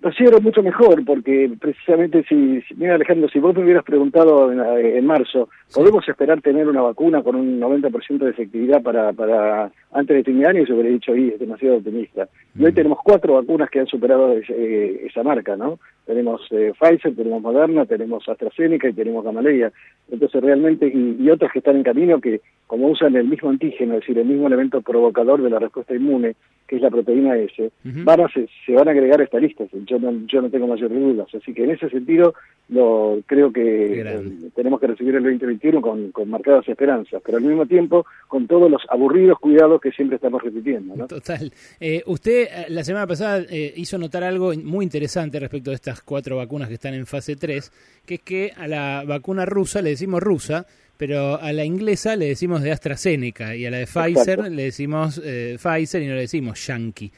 Lo 0.00 0.10
cierro 0.12 0.40
mucho 0.40 0.62
mejor, 0.62 1.04
porque 1.04 1.52
precisamente 1.60 2.24
si, 2.28 2.60
mira 2.76 2.96
Alejandro, 2.96 3.28
si 3.28 3.38
vos 3.38 3.54
me 3.54 3.62
hubieras 3.62 3.84
preguntado 3.84 4.50
en, 4.50 5.06
marzo, 5.06 5.48
¿podemos 5.72 6.08
esperar 6.08 6.40
tener 6.40 6.66
una 6.66 6.82
vacuna 6.82 7.22
con 7.22 7.36
un 7.36 7.60
90% 7.60 8.18
de 8.18 8.30
efectividad 8.30 8.82
para, 8.82 9.12
para 9.12 9.70
antes 9.92 10.16
de 10.16 10.24
fin 10.24 10.40
de 10.40 10.46
año? 10.46 10.64
Yo 10.64 10.74
hubiera 10.74 10.90
dicho, 10.90 11.12
ahí 11.12 11.28
es 11.28 11.38
demasiado 11.38 11.76
optimista. 11.76 12.28
Y 12.58 12.64
hoy 12.64 12.72
mm. 12.72 12.74
tenemos 12.74 12.98
cuatro 13.04 13.34
vacunas 13.34 13.70
que 13.70 13.78
han 13.78 13.86
superado 13.86 14.36
eh, 14.36 15.06
esa 15.06 15.22
marca, 15.22 15.56
¿no? 15.56 15.78
Tenemos 16.06 16.40
eh, 16.50 16.72
Pfizer, 16.78 17.14
tenemos 17.14 17.42
Moderna, 17.42 17.86
tenemos 17.86 18.28
AstraZeneca 18.28 18.88
y 18.88 18.92
tenemos 18.92 19.24
Gamaleya. 19.24 19.72
Entonces 20.10 20.42
realmente, 20.42 20.86
y, 20.86 21.16
y 21.20 21.30
otras 21.30 21.52
que 21.52 21.60
están 21.60 21.76
en 21.76 21.82
camino 21.82 22.20
que 22.20 22.40
como 22.72 22.88
usan 22.88 23.14
el 23.16 23.26
mismo 23.26 23.50
antígeno, 23.50 23.94
es 23.94 24.00
decir, 24.00 24.18
el 24.18 24.24
mismo 24.24 24.46
elemento 24.46 24.80
provocador 24.80 25.42
de 25.42 25.50
la 25.50 25.58
respuesta 25.58 25.94
inmune, 25.94 26.36
que 26.66 26.76
es 26.76 26.82
la 26.82 26.88
proteína 26.88 27.36
S, 27.36 27.70
van 27.84 28.22
a, 28.22 28.28
se, 28.30 28.72
van 28.72 28.88
a 28.88 28.92
agregar 28.92 29.20
a 29.20 29.24
esta 29.24 29.38
lista, 29.38 29.64
yo 29.84 29.98
no, 29.98 30.26
yo 30.26 30.40
no 30.40 30.48
tengo 30.48 30.66
mayores 30.66 30.98
dudas. 30.98 31.28
Así 31.34 31.52
que 31.52 31.64
en 31.64 31.72
ese 31.72 31.90
sentido 31.90 32.32
lo 32.70 33.18
creo 33.26 33.52
que 33.52 34.00
eh, 34.00 34.22
tenemos 34.54 34.80
que 34.80 34.86
recibir 34.86 35.16
el 35.16 35.22
2021 35.22 35.82
con, 35.82 36.12
con 36.12 36.30
marcadas 36.30 36.66
esperanzas, 36.66 37.20
pero 37.22 37.36
al 37.36 37.44
mismo 37.44 37.66
tiempo 37.66 38.06
con 38.26 38.46
todos 38.46 38.70
los 38.70 38.80
aburridos 38.88 39.38
cuidados 39.38 39.78
que 39.82 39.90
siempre 39.90 40.16
estamos 40.16 40.42
repitiendo. 40.42 40.96
¿no? 40.96 41.06
Total. 41.06 41.52
Eh, 41.78 42.02
usted 42.06 42.44
eh, 42.44 42.66
la 42.70 42.84
semana 42.84 43.06
pasada 43.06 43.44
hizo 43.76 43.98
notar 43.98 44.24
algo 44.24 44.54
muy 44.54 44.86
interesante 44.86 45.38
respecto 45.38 45.68
de 45.68 45.76
estas 45.92 46.02
cuatro 46.02 46.38
vacunas 46.38 46.68
que 46.68 46.74
están 46.74 46.94
en 46.94 47.04
fase 47.04 47.36
3, 47.36 47.70
que 48.06 48.14
es 48.14 48.20
que 48.22 48.52
a 48.56 48.66
la 48.66 49.04
vacuna 49.06 49.44
rusa 49.44 49.82
le 49.82 49.90
decimos 49.90 50.22
rusa, 50.22 50.64
pero 50.96 51.38
a 51.38 51.52
la 51.52 51.64
inglesa 51.64 52.16
le 52.16 52.26
decimos 52.26 52.62
de 52.62 52.72
AstraZeneca 52.72 53.54
y 53.54 53.66
a 53.66 53.70
la 53.70 53.78
de 53.78 53.86
Pfizer 53.86 54.50
le 54.50 54.62
decimos 54.62 55.20
eh, 55.22 55.58
Pfizer 55.62 56.02
y 56.02 56.06
no 56.06 56.14
le 56.14 56.22
decimos 56.22 56.66
Yankee. 56.66 57.10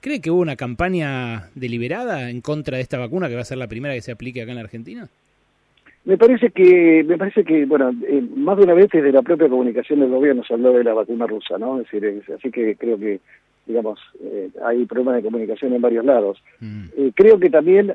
¿Cree 0.00 0.20
que 0.20 0.30
hubo 0.30 0.40
una 0.40 0.54
campaña 0.54 1.48
deliberada 1.56 2.30
en 2.30 2.40
contra 2.40 2.76
de 2.76 2.82
esta 2.84 2.98
vacuna 2.98 3.28
que 3.28 3.34
va 3.34 3.40
a 3.40 3.44
ser 3.44 3.58
la 3.58 3.66
primera 3.66 3.94
que 3.94 4.00
se 4.00 4.12
aplique 4.12 4.42
acá 4.42 4.52
en 4.52 4.56
la 4.56 4.62
Argentina? 4.62 5.08
Me 6.04 6.16
parece 6.16 6.50
que, 6.50 7.04
me 7.06 7.18
parece 7.18 7.44
que, 7.44 7.66
bueno, 7.66 7.90
eh, 8.06 8.22
más 8.36 8.56
de 8.56 8.62
una 8.64 8.74
vez 8.74 8.88
desde 8.90 9.12
la 9.12 9.22
propia 9.22 9.48
comunicación 9.48 10.00
del 10.00 10.10
gobierno 10.10 10.44
se 10.44 10.54
habló 10.54 10.72
de 10.72 10.84
la 10.84 10.94
vacuna 10.94 11.26
rusa, 11.26 11.58
¿no? 11.58 11.80
Es 11.80 11.90
decir, 11.90 12.22
así 12.34 12.50
que 12.50 12.76
creo 12.76 12.98
que, 12.98 13.20
digamos, 13.66 14.00
eh, 14.22 14.50
hay 14.64 14.84
problemas 14.86 15.16
de 15.16 15.22
comunicación 15.22 15.72
en 15.74 15.82
varios 15.82 16.04
lados. 16.04 16.42
Mm. 16.60 17.08
creo 17.14 17.38
que 17.38 17.50
también 17.50 17.94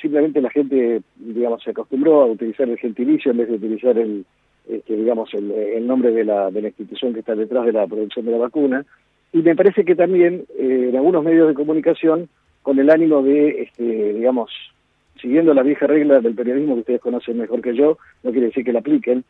simplemente 0.00 0.40
la 0.40 0.50
gente, 0.50 1.02
digamos, 1.16 1.62
se 1.62 1.70
acostumbró 1.70 2.22
a 2.22 2.26
utilizar 2.26 2.68
el 2.68 2.78
gentilicio 2.78 3.30
en 3.30 3.38
vez 3.38 3.48
de 3.48 3.54
utilizar 3.54 3.98
el, 3.98 4.24
este, 4.68 4.96
digamos, 4.96 5.32
el, 5.34 5.86
nombre 5.86 6.10
de 6.10 6.24
la, 6.24 6.50
de 6.50 6.62
la 6.62 6.68
institución 6.68 7.12
que 7.12 7.20
está 7.20 7.34
detrás 7.34 7.66
de 7.66 7.72
la 7.72 7.86
producción 7.86 8.24
de 8.24 8.32
la 8.32 8.38
vacuna. 8.38 8.84
Y 9.32 9.42
me 9.42 9.54
parece 9.54 9.84
que 9.84 9.94
también 9.94 10.46
eh, 10.58 10.86
en 10.90 10.96
algunos 10.96 11.22
medios 11.22 11.48
de 11.48 11.54
comunicación, 11.54 12.28
con 12.62 12.78
el 12.78 12.88
ánimo 12.88 13.22
de, 13.22 13.62
este, 13.62 14.14
digamos, 14.14 14.50
siguiendo 15.20 15.52
la 15.52 15.62
vieja 15.62 15.86
regla 15.86 16.20
del 16.20 16.34
periodismo 16.34 16.74
que 16.74 16.80
ustedes 16.80 17.00
conocen 17.00 17.38
mejor 17.38 17.60
que 17.60 17.76
yo, 17.76 17.98
no 18.22 18.30
quiere 18.30 18.46
decir 18.46 18.64
que 18.64 18.72
la 18.72 18.78
apliquen, 18.78 19.24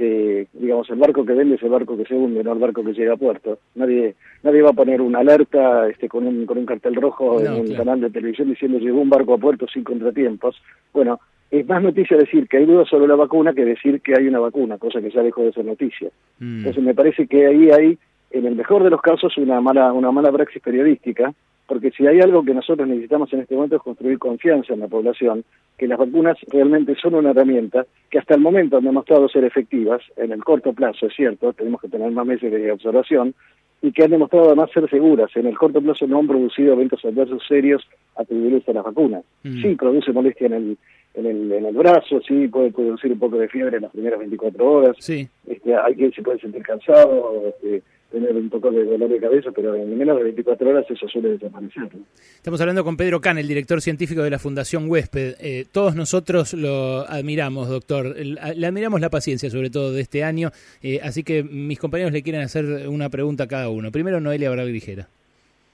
que, 0.00 0.46
digamos, 0.54 0.88
el 0.88 0.96
barco 0.96 1.26
que 1.26 1.34
vende 1.34 1.56
es 1.56 1.62
el 1.62 1.68
barco 1.68 1.94
que 1.94 2.06
se 2.06 2.14
hunde, 2.14 2.42
no 2.42 2.54
el 2.54 2.58
barco 2.58 2.82
que 2.82 2.94
llega 2.94 3.12
a 3.12 3.18
puerto. 3.18 3.58
Nadie 3.74 4.14
nadie 4.42 4.62
va 4.62 4.70
a 4.70 4.72
poner 4.72 5.02
una 5.02 5.18
alerta 5.18 5.86
este, 5.88 6.08
con, 6.08 6.26
un, 6.26 6.46
con 6.46 6.56
un 6.56 6.64
cartel 6.64 6.94
rojo 6.94 7.38
en 7.38 7.52
un 7.52 7.74
canal 7.74 8.00
de 8.00 8.08
televisión 8.08 8.48
diciendo 8.48 8.78
llegó 8.78 8.98
un 8.98 9.10
barco 9.10 9.34
a 9.34 9.38
puerto 9.38 9.66
sin 9.68 9.84
contratiempos. 9.84 10.56
Bueno, 10.94 11.20
es 11.50 11.68
más 11.68 11.82
noticia 11.82 12.16
decir 12.16 12.48
que 12.48 12.56
hay 12.56 12.64
dudas 12.64 12.88
sobre 12.88 13.08
la 13.08 13.14
vacuna 13.14 13.52
que 13.52 13.66
decir 13.66 14.00
que 14.00 14.14
hay 14.16 14.26
una 14.26 14.38
vacuna, 14.38 14.78
cosa 14.78 15.02
que 15.02 15.10
ya 15.10 15.22
dejó 15.22 15.42
de 15.42 15.52
ser 15.52 15.66
noticia. 15.66 16.08
Mm. 16.38 16.58
Entonces 16.60 16.82
me 16.82 16.94
parece 16.94 17.26
que 17.26 17.46
ahí 17.46 17.70
hay, 17.70 17.98
en 18.30 18.46
el 18.46 18.56
mejor 18.56 18.82
de 18.82 18.90
los 18.90 19.02
casos, 19.02 19.36
una 19.36 19.60
mala, 19.60 19.92
una 19.92 20.10
mala 20.12 20.32
praxis 20.32 20.62
periodística, 20.62 21.34
porque 21.70 21.92
si 21.92 22.04
hay 22.04 22.18
algo 22.18 22.44
que 22.44 22.52
nosotros 22.52 22.88
necesitamos 22.88 23.32
en 23.32 23.42
este 23.42 23.54
momento 23.54 23.76
es 23.76 23.82
construir 23.82 24.18
confianza 24.18 24.74
en 24.74 24.80
la 24.80 24.88
población, 24.88 25.44
que 25.78 25.86
las 25.86 26.00
vacunas 26.00 26.36
realmente 26.48 26.96
son 27.00 27.14
una 27.14 27.30
herramienta 27.30 27.86
que 28.10 28.18
hasta 28.18 28.34
el 28.34 28.40
momento 28.40 28.78
han 28.78 28.82
demostrado 28.82 29.28
ser 29.28 29.44
efectivas, 29.44 30.02
en 30.16 30.32
el 30.32 30.42
corto 30.42 30.72
plazo 30.72 31.06
es 31.06 31.14
cierto, 31.14 31.52
tenemos 31.52 31.80
que 31.80 31.86
tener 31.86 32.10
más 32.10 32.26
meses 32.26 32.50
de 32.50 32.72
observación, 32.72 33.36
y 33.82 33.92
que 33.92 34.02
han 34.02 34.10
demostrado 34.10 34.46
además 34.46 34.72
ser 34.74 34.90
seguras. 34.90 35.30
En 35.36 35.46
el 35.46 35.56
corto 35.56 35.80
plazo 35.80 36.08
no 36.08 36.18
han 36.18 36.26
producido 36.26 36.72
eventos 36.72 37.04
adversos 37.04 37.40
serios 37.46 37.86
atribuibles 38.16 38.68
a 38.68 38.72
las 38.72 38.82
vacunas. 38.82 39.22
Mm. 39.44 39.62
Sí, 39.62 39.76
produce 39.76 40.12
molestia 40.12 40.48
en 40.48 40.54
el 40.54 40.78
en 41.14 41.26
el, 41.26 41.52
en 41.52 41.66
el 41.66 41.74
brazo, 41.76 42.20
sí, 42.26 42.48
puede 42.48 42.72
producir 42.72 43.12
un 43.12 43.18
poco 43.20 43.36
de 43.36 43.48
fiebre 43.48 43.76
en 43.76 43.82
las 43.82 43.92
primeras 43.92 44.18
24 44.18 44.72
horas. 44.72 44.96
Sí. 44.98 45.28
Este, 45.46 45.74
hay 45.76 45.94
que 45.94 46.10
se 46.10 46.22
puede 46.22 46.40
sentir 46.40 46.62
cansado, 46.62 47.42
este, 47.48 47.82
tener 48.10 48.34
un 48.34 48.50
poco 48.50 48.70
de 48.70 48.84
dolor 48.84 49.08
de 49.08 49.20
cabeza, 49.20 49.50
pero 49.54 49.74
en 49.74 49.96
menos 49.96 50.16
de 50.18 50.24
24 50.24 50.68
horas 50.68 50.84
eso 50.90 51.08
suele 51.08 51.30
desaparecer. 51.30 51.88
Estamos 52.34 52.60
hablando 52.60 52.84
con 52.84 52.96
Pedro 52.96 53.20
Can, 53.20 53.38
el 53.38 53.48
director 53.48 53.80
científico 53.80 54.22
de 54.22 54.30
la 54.30 54.38
Fundación 54.38 54.90
Huésped. 54.90 55.36
Eh, 55.40 55.66
todos 55.70 55.94
nosotros 55.94 56.54
lo 56.54 57.08
admiramos, 57.08 57.68
doctor. 57.68 58.16
Le 58.16 58.66
admiramos 58.66 59.00
la 59.00 59.10
paciencia, 59.10 59.50
sobre 59.50 59.70
todo 59.70 59.92
de 59.92 60.00
este 60.00 60.24
año. 60.24 60.50
Eh, 60.82 61.00
así 61.02 61.22
que 61.22 61.42
mis 61.42 61.78
compañeros 61.78 62.12
le 62.12 62.22
quieren 62.22 62.42
hacer 62.42 62.88
una 62.88 63.08
pregunta 63.08 63.44
a 63.44 63.48
cada 63.48 63.68
uno. 63.68 63.92
Primero, 63.92 64.20
Noelia 64.20 64.50
Braga 64.50 64.68
Grijera. 64.68 65.08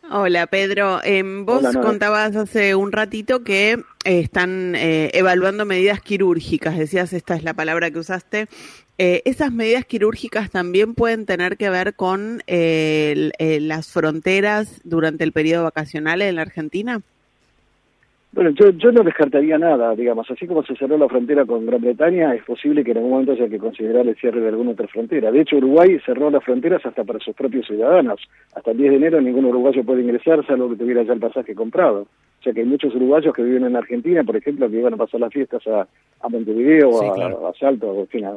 Hola 0.08 0.46
Pedro, 0.46 1.00
eh, 1.02 1.24
vos 1.24 1.64
contabas 1.82 2.36
hace 2.36 2.76
un 2.76 2.92
ratito 2.92 3.42
que 3.42 3.72
eh, 3.72 3.80
están 4.04 4.76
eh, 4.76 5.10
evaluando 5.14 5.64
medidas 5.64 6.00
quirúrgicas, 6.00 6.78
decías 6.78 7.12
esta 7.12 7.34
es 7.34 7.42
la 7.42 7.54
palabra 7.54 7.90
que 7.90 7.98
usaste. 7.98 8.46
¿Esas 8.98 9.52
medidas 9.52 9.84
quirúrgicas 9.84 10.50
también 10.50 10.94
pueden 10.94 11.26
tener 11.26 11.56
que 11.56 11.68
ver 11.68 11.94
con 11.94 12.42
las 12.46 13.88
fronteras 13.88 14.80
durante 14.84 15.24
el 15.24 15.32
periodo 15.32 15.64
vacacional 15.64 16.22
en 16.22 16.36
la 16.36 16.42
Argentina? 16.42 17.02
Bueno, 18.36 18.50
yo, 18.50 18.68
yo 18.68 18.92
no 18.92 19.02
descartaría 19.02 19.56
nada, 19.56 19.94
digamos, 19.94 20.30
así 20.30 20.46
como 20.46 20.62
se 20.62 20.76
cerró 20.76 20.98
la 20.98 21.08
frontera 21.08 21.46
con 21.46 21.64
Gran 21.64 21.80
Bretaña, 21.80 22.34
es 22.34 22.44
posible 22.44 22.84
que 22.84 22.90
en 22.90 22.98
algún 22.98 23.12
momento 23.12 23.32
haya 23.32 23.48
que 23.48 23.58
considerar 23.58 24.06
el 24.06 24.14
cierre 24.16 24.42
de 24.42 24.48
alguna 24.48 24.72
otra 24.72 24.86
frontera. 24.88 25.32
De 25.32 25.40
hecho, 25.40 25.56
Uruguay 25.56 25.98
cerró 26.04 26.28
las 26.28 26.44
fronteras 26.44 26.84
hasta 26.84 27.02
para 27.02 27.18
sus 27.18 27.34
propios 27.34 27.66
ciudadanos. 27.66 28.20
Hasta 28.54 28.72
el 28.72 28.76
10 28.76 28.90
de 28.90 28.96
enero 28.98 29.20
ningún 29.22 29.46
uruguayo 29.46 29.82
puede 29.84 30.02
ingresar, 30.02 30.46
salvo 30.46 30.68
que 30.68 30.76
tuviera 30.76 31.02
ya 31.02 31.14
el 31.14 31.18
pasaje 31.18 31.54
comprado. 31.54 32.02
O 32.02 32.42
sea 32.42 32.52
que 32.52 32.60
hay 32.60 32.66
muchos 32.66 32.94
uruguayos 32.94 33.32
que 33.32 33.42
viven 33.42 33.64
en 33.64 33.74
Argentina, 33.74 34.22
por 34.22 34.36
ejemplo, 34.36 34.68
que 34.68 34.80
iban 34.80 34.92
a 34.92 34.98
pasar 34.98 35.18
las 35.18 35.32
fiestas 35.32 35.66
a, 35.68 35.88
a 36.20 36.28
Montevideo, 36.28 36.90
a, 36.90 37.48
a, 37.48 37.54
Salto, 37.54 37.88
o, 37.88 38.00
en 38.00 38.08
fin, 38.08 38.26
a, 38.26 38.32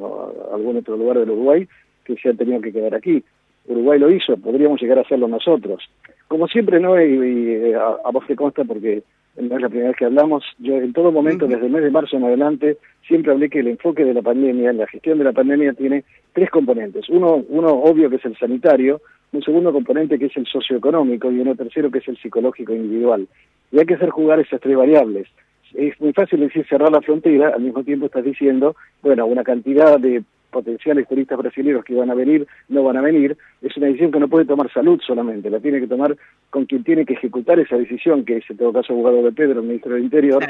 algún 0.54 0.78
otro 0.78 0.96
lugar 0.96 1.20
del 1.20 1.32
Uruguay, 1.32 1.68
que 2.06 2.16
se 2.16 2.30
han 2.30 2.38
tenido 2.38 2.62
que 2.62 2.72
quedar 2.72 2.96
aquí. 2.96 3.22
Uruguay 3.68 4.00
lo 4.00 4.10
hizo, 4.10 4.38
podríamos 4.38 4.82
llegar 4.82 5.00
a 5.00 5.02
hacerlo 5.02 5.28
nosotros. 5.28 5.84
Como 6.30 6.48
siempre, 6.48 6.80
¿no? 6.80 6.98
Y, 7.04 7.74
a, 7.74 7.98
a 8.02 8.12
vos 8.12 8.26
te 8.26 8.38
consta 8.38 8.64
porque 8.64 9.04
no 9.42 9.56
es 9.56 9.62
la 9.62 9.70
primera 9.70 9.90
vez 9.90 9.98
que 9.98 10.06
hablamos, 10.06 10.44
yo 10.60 10.76
en 10.76 10.94
todo 10.94 11.12
momento, 11.12 11.48
desde 11.48 11.66
el 11.66 11.72
mes 11.72 11.84
de 11.84 11.92
marzo 11.92 12.18
en 12.18 12.26
adelante, 12.26 12.78
siempre 13.08 13.32
hablé 13.32 13.50
que 13.50 13.60
el 13.60 13.68
enfoque 13.68 14.04
de 14.04 14.14
la 14.14 14.22
pandemia, 14.22 14.74
la 14.74 14.88
gestión 14.88 15.18
de 15.18 15.24
la 15.24 15.32
pandemia 15.32 15.74
tiene 15.74 16.04
tres 16.34 16.50
componentes. 16.50 17.08
Uno, 17.10 17.44
uno 17.48 17.70
obvio 17.70 18.10
que 18.10 18.18
es 18.18 18.26
el 18.26 18.38
sanitario, 18.38 19.02
un 19.32 19.42
segundo 19.42 19.72
componente 19.72 20.20
que 20.20 20.26
es 20.26 20.38
el 20.38 20.46
socioeconómico 20.46 21.32
y 21.32 21.40
uno 21.40 21.56
tercero 21.56 21.90
que 21.90 22.00
es 22.00 22.08
el 22.08 22.18
psicológico 22.18 22.74
individual. 22.74 23.28
Y 23.72 23.80
hay 23.80 23.86
que 23.86 23.96
hacer 23.96 24.10
jugar 24.10 24.40
esas 24.40 24.60
tres 24.60 24.76
variables. 24.76 25.28
Es 25.74 26.00
muy 26.02 26.14
fácil 26.14 26.40
decir 26.40 26.66
cerrar 26.68 26.92
la 26.92 27.02
frontera, 27.02 27.50
al 27.56 27.62
mismo 27.62 27.84
tiempo 27.84 28.08
estás 28.08 28.24
diciendo, 28.24 28.76
bueno, 29.02 29.26
una 29.26 29.44
cantidad 29.44 30.00
de 30.00 30.24
potenciales 30.50 31.08
turistas 31.08 31.38
brasileños 31.38 31.84
que 31.84 31.96
van 31.96 32.10
a 32.10 32.16
venir 32.16 32.48
no 32.68 32.84
van 32.84 32.98
a 32.98 33.02
venir, 33.02 33.38
es 33.62 33.76
una 33.78 33.88
decisión 33.88 34.12
que 34.12 34.20
no 34.20 34.28
puede 34.28 34.46
tomar 34.46 34.72
salud 34.72 35.00
solamente, 35.06 35.50
la 35.50 35.60
tiene 35.60 35.80
que 35.80 35.88
tomar 35.88 36.16
con 36.50 36.66
quien 36.66 36.84
tiene 36.84 37.06
que 37.06 37.14
ejecutar 37.14 37.60
esa 37.60 37.78
decisión, 37.78 38.26
que 38.26 38.38
es 38.38 38.50
en 38.50 38.58
todo 38.58 38.74
caso 38.74 38.94
abogado 38.94 39.24
de 39.24 39.32
Pedro, 39.32 39.62
el 39.62 39.68
ministro 39.68 39.94
del 39.94 40.04
Interior, 40.04 40.46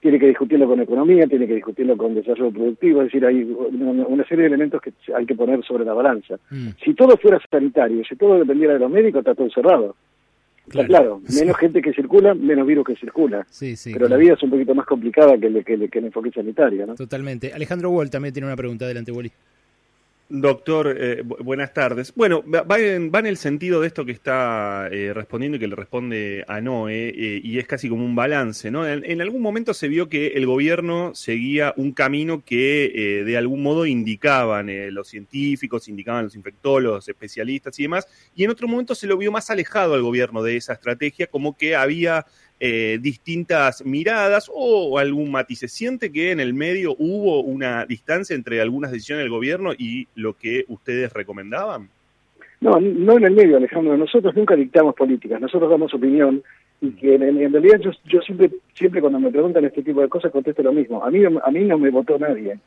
tiene 0.00 0.18
que 0.18 0.28
discutirlo 0.28 0.66
con 0.66 0.80
economía, 0.80 1.26
tiene 1.26 1.46
que 1.46 1.54
discutirlo 1.54 1.96
con 1.96 2.14
desarrollo 2.14 2.50
productivo, 2.52 3.00
es 3.00 3.06
decir, 3.06 3.24
hay 3.24 3.42
una 3.42 4.24
serie 4.24 4.42
de 4.42 4.48
elementos 4.48 4.82
que 4.82 4.92
hay 5.14 5.24
que 5.24 5.34
poner 5.34 5.64
sobre 5.64 5.84
la 5.84 5.94
balanza. 5.94 6.36
Mm. 6.50 6.68
Si 6.84 6.92
todo 6.94 7.16
fuera 7.16 7.40
sanitario, 7.50 8.04
si 8.04 8.14
todo 8.16 8.38
dependiera 8.38 8.74
de 8.74 8.80
los 8.80 8.90
médicos, 8.90 9.20
está 9.20 9.34
todo 9.34 9.48
cerrado. 9.48 9.96
Claro, 10.68 10.88
claro 10.88 11.20
menos 11.40 11.56
gente 11.58 11.82
que 11.82 11.92
circula, 11.92 12.34
menos 12.34 12.66
virus 12.66 12.86
que 12.86 12.96
circula. 12.96 13.46
Sí, 13.50 13.76
sí, 13.76 13.92
Pero 13.92 14.08
la 14.08 14.16
vida 14.16 14.34
es 14.34 14.42
un 14.42 14.50
poquito 14.50 14.74
más 14.74 14.86
complicada 14.86 15.36
que 15.38 15.46
el, 15.46 15.64
que 15.64 15.74
el, 15.74 15.90
que 15.90 15.98
el 15.98 16.06
enfoque 16.06 16.30
sanitario, 16.30 16.86
¿no? 16.86 16.94
Totalmente. 16.94 17.52
Alejandro 17.52 17.90
Wall 17.90 18.10
también 18.10 18.32
tiene 18.32 18.46
una 18.46 18.56
pregunta. 18.56 18.84
Adelante, 18.84 19.12
Wally. 19.12 19.30
Doctor, 20.30 20.96
eh, 20.98 21.22
buenas 21.22 21.74
tardes. 21.74 22.14
Bueno, 22.14 22.42
va 22.42 22.80
en, 22.80 23.12
va 23.14 23.18
en, 23.18 23.26
el 23.26 23.36
sentido 23.36 23.82
de 23.82 23.88
esto 23.88 24.06
que 24.06 24.12
está 24.12 24.88
eh, 24.90 25.12
respondiendo 25.12 25.56
y 25.56 25.60
que 25.60 25.68
le 25.68 25.76
responde 25.76 26.46
a 26.48 26.62
Noé, 26.62 27.10
eh, 27.10 27.40
y 27.44 27.58
es 27.58 27.66
casi 27.66 27.90
como 27.90 28.06
un 28.06 28.16
balance, 28.16 28.70
¿no? 28.70 28.88
En, 28.88 29.20
algún 29.20 29.42
momento 29.42 29.74
se 29.74 29.86
vio 29.86 30.08
que 30.08 30.28
el 30.28 30.46
gobierno 30.46 31.14
seguía 31.14 31.74
un 31.76 31.92
camino 31.92 32.42
que 32.42 33.22
de 33.24 33.36
algún 33.36 33.62
modo 33.62 33.84
indicaban 33.84 34.70
los 34.94 35.08
científicos, 35.08 35.88
indicaban 35.88 36.24
los 36.24 36.34
infectólogos, 36.34 37.06
especialistas 37.06 37.78
y 37.78 37.82
demás, 37.82 38.08
y 38.34 38.44
en 38.44 38.50
otro 38.50 38.66
momento 38.66 38.94
se 38.94 39.06
lo 39.06 39.18
vio 39.18 39.30
más 39.30 39.50
alejado 39.50 39.94
al 39.94 40.02
gobierno 40.02 40.42
de 40.42 40.56
esa 40.56 40.72
estrategia, 40.72 41.26
como 41.26 41.56
que 41.56 41.76
había 41.76 42.24
eh, 42.60 42.98
distintas 43.00 43.84
miradas 43.84 44.50
o 44.52 44.98
algún 44.98 45.30
matiz. 45.30 45.58
¿Se 45.58 45.68
siente 45.68 46.12
que 46.12 46.30
en 46.30 46.40
el 46.40 46.54
medio 46.54 46.94
hubo 46.98 47.40
una 47.40 47.84
distancia 47.84 48.34
entre 48.34 48.60
algunas 48.60 48.92
decisiones 48.92 49.24
del 49.24 49.30
gobierno 49.30 49.72
y 49.76 50.06
lo 50.14 50.34
que 50.34 50.64
ustedes 50.68 51.12
recomendaban? 51.12 51.88
No, 52.60 52.80
no 52.80 53.18
en 53.18 53.24
el 53.24 53.34
medio, 53.34 53.56
Alejandro. 53.56 53.96
Nosotros 53.96 54.34
nunca 54.34 54.56
dictamos 54.56 54.94
políticas, 54.94 55.40
nosotros 55.40 55.70
damos 55.70 55.92
opinión 55.92 56.42
y 56.80 56.90
que 56.92 57.14
en, 57.14 57.52
realidad 57.52 57.80
yo, 57.80 57.90
yo 58.06 58.20
siempre, 58.22 58.50
siempre 58.74 59.00
cuando 59.00 59.18
me 59.18 59.30
preguntan 59.30 59.64
este 59.64 59.82
tipo 59.82 60.00
de 60.00 60.08
cosas 60.08 60.32
contesto 60.32 60.62
lo 60.62 60.72
mismo. 60.72 61.04
A 61.04 61.10
mí, 61.10 61.22
a 61.24 61.50
mí 61.50 61.64
no 61.64 61.78
me 61.78 61.90
votó 61.90 62.18
nadie. 62.18 62.58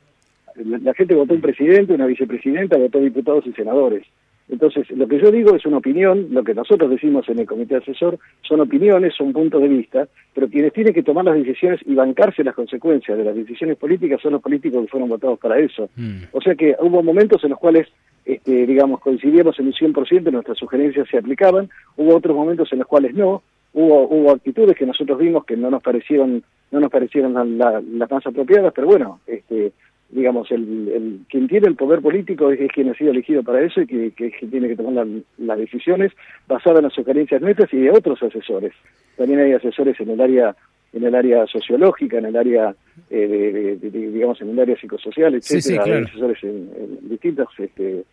La 0.56 0.94
gente 0.96 1.14
votó 1.14 1.34
un 1.34 1.42
presidente, 1.42 1.94
una 1.94 2.08
vicepresidenta, 2.08 2.78
votó 2.78 3.00
diputados 3.00 3.46
y 3.46 3.54
senadores. 3.54 4.06
Entonces, 4.50 4.90
lo 4.92 5.08
que 5.08 5.20
yo 5.20 5.30
digo 5.30 5.56
es 5.56 5.66
una 5.66 5.78
opinión, 5.78 6.28
lo 6.32 6.44
que 6.44 6.54
nosotros 6.54 6.90
decimos 6.90 7.28
en 7.28 7.40
el 7.40 7.46
comité 7.46 7.76
asesor 7.76 8.18
son 8.42 8.62
opiniones, 8.62 9.14
son 9.14 9.34
puntos 9.34 9.62
de 9.62 9.68
vista, 9.68 10.08
pero 10.34 10.48
quienes 10.48 10.72
tienen 10.72 10.94
que 10.94 11.04
tomar 11.04 11.26
las 11.26 11.36
decisiones 11.36 11.82
y 11.86 11.96
bancarse 11.96 12.44
las 12.44 12.56
consecuencias 12.56 13.18
de 13.18 13.26
las 13.26 13.36
decisiones 13.36 13.78
políticas 13.78 14.22
son 14.22 14.34
los 14.34 14.42
políticos 14.42 14.84
que 14.84 14.88
fueron 14.88 15.10
votados 15.10 15.38
para 15.40 15.60
eso. 15.60 15.90
Mm. 15.98 16.24
O 16.32 16.42
sea 16.42 16.56
que 16.56 16.76
hubo 16.80 17.04
momentos 17.04 17.44
en 17.44 17.50
los 17.50 17.60
cuales, 17.60 17.88
este, 18.26 18.66
digamos, 18.66 19.02
coincidíamos 19.02 19.60
en 19.60 19.68
un 19.68 19.74
100%, 19.74 20.32
nuestras 20.32 20.58
sugerencias 20.58 21.10
se 21.10 21.18
aplicaban, 21.18 21.70
hubo 21.98 22.16
otros 22.16 22.36
momentos 22.36 22.72
en 22.72 22.80
los 22.80 22.88
cuales 22.88 23.14
no, 23.14 23.44
hubo, 23.74 24.08
hubo 24.08 24.32
actitudes 24.32 24.78
que 24.78 24.86
nosotros 24.86 25.20
vimos 25.20 25.44
que 25.44 25.58
no 25.58 25.70
nos 25.70 25.84
parecieron, 25.84 26.42
no 26.72 26.80
nos 26.80 26.90
parecieron 26.90 27.58
las 27.58 28.10
más 28.10 28.26
apropiadas, 28.26 28.72
pero 28.74 28.88
bueno, 28.88 29.20
este, 29.28 29.74
digamos, 30.10 30.50
el, 30.52 30.88
el, 30.90 31.20
quien 31.30 31.48
tiene 31.48 31.68
el 31.68 31.76
poder 31.76 32.02
político 32.02 32.52
es, 32.52 32.72
quien 32.72 32.90
ha 32.90 32.94
sido 32.94 33.12
elegido 33.12 33.44
para 33.44 33.62
eso 33.62 33.82
y 33.82 33.88
que, 33.88 34.12
que, 34.12 34.32
tiene 34.50 34.70
que 34.70 34.76
tomar 34.76 35.06
las 35.38 35.58
decisiones 35.58 36.12
basadas 36.48 36.80
en 36.80 36.86
las 36.86 36.94
sugerencias 36.94 37.42
nuestras 37.42 37.74
y 37.74 37.78
de 37.78 37.92
otros 37.92 38.22
asesores. 38.24 38.74
También 39.18 39.40
hay 39.40 39.54
asesores 39.54 40.00
en 40.00 40.12
el 40.12 40.22
área 40.22 40.56
en 40.94 41.04
el 41.04 41.14
área 41.14 41.46
sociológica, 41.48 42.18
en 42.18 42.26
el 42.26 42.38
área, 42.38 42.74
eh, 43.10 43.78
de, 43.80 43.90
digamos, 43.90 44.40
en 44.42 44.52
el 44.52 44.60
área 44.60 44.78
psicosocial, 44.78 45.36
etcétera, 45.36 45.84
hay 45.84 46.04
asesores 46.04 46.42
en, 46.44 46.72
en 46.78 47.10
distintas 47.10 47.48
este, 47.58 48.04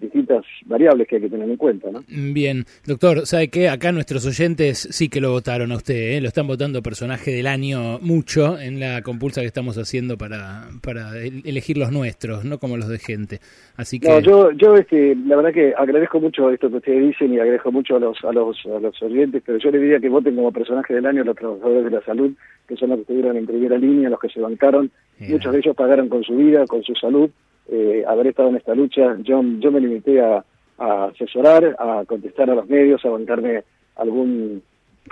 distintas 0.00 0.44
variables 0.66 1.08
que 1.08 1.16
hay 1.16 1.22
que 1.22 1.28
tener 1.28 1.48
en 1.48 1.56
cuenta. 1.56 1.90
¿no? 1.90 2.02
Bien, 2.08 2.64
doctor, 2.86 3.26
¿sabe 3.26 3.48
qué? 3.48 3.68
Acá 3.68 3.92
nuestros 3.92 4.26
oyentes 4.26 4.88
sí 4.90 5.08
que 5.08 5.20
lo 5.20 5.30
votaron 5.30 5.72
a 5.72 5.76
usted, 5.76 6.12
¿eh? 6.12 6.20
lo 6.20 6.28
están 6.28 6.46
votando 6.46 6.82
personaje 6.82 7.30
del 7.32 7.46
año 7.46 7.98
mucho 8.00 8.58
en 8.58 8.80
la 8.80 9.02
compulsa 9.02 9.40
que 9.40 9.46
estamos 9.46 9.76
haciendo 9.78 10.16
para, 10.16 10.68
para 10.82 11.16
elegir 11.18 11.78
los 11.78 11.90
nuestros, 11.90 12.44
no 12.44 12.58
como 12.58 12.76
los 12.76 12.88
de 12.88 12.98
gente. 12.98 13.40
Así 13.76 13.98
que... 13.98 14.08
No, 14.08 14.20
yo, 14.20 14.50
yo 14.52 14.76
este, 14.76 15.16
la 15.26 15.36
verdad 15.36 15.52
que 15.52 15.74
agradezco 15.76 16.20
mucho 16.20 16.50
esto 16.50 16.70
que 16.70 16.76
ustedes 16.76 17.06
dicen 17.08 17.34
y 17.34 17.38
agradezco 17.38 17.72
mucho 17.72 17.96
a 17.96 18.00
los, 18.00 18.22
a 18.24 18.32
los, 18.32 18.56
a 18.66 18.80
los 18.80 19.02
oyentes, 19.02 19.42
pero 19.44 19.58
yo 19.58 19.70
le 19.70 19.78
diría 19.78 20.00
que 20.00 20.08
voten 20.08 20.36
como 20.36 20.52
personaje 20.52 20.94
del 20.94 21.06
año 21.06 21.22
a 21.22 21.26
los 21.26 21.36
trabajadores 21.36 21.84
de 21.84 21.90
la 21.90 22.02
salud, 22.02 22.32
que 22.66 22.76
son 22.76 22.90
los 22.90 22.98
que 22.98 23.02
estuvieron 23.02 23.36
en 23.36 23.46
primera 23.46 23.78
línea, 23.78 24.10
los 24.10 24.20
que 24.20 24.28
se 24.28 24.40
bancaron. 24.40 24.90
Muchos 25.18 25.52
de 25.52 25.58
ellos 25.58 25.74
pagaron 25.74 26.08
con 26.08 26.22
su 26.22 26.36
vida, 26.36 26.64
con 26.66 26.82
su 26.84 26.94
salud 26.94 27.28
eh, 27.68 28.04
haber 28.06 28.28
estado 28.28 28.48
en 28.48 28.56
esta 28.56 28.74
lucha, 28.74 29.16
yo, 29.22 29.42
yo 29.58 29.70
me 29.70 29.80
limité 29.80 30.20
a, 30.20 30.44
asesorar, 30.78 31.76
a 31.78 32.04
contestar 32.06 32.48
a 32.50 32.54
los 32.54 32.68
medios, 32.68 33.04
a 33.04 33.08
bancarme 33.08 33.64
algún 33.96 34.62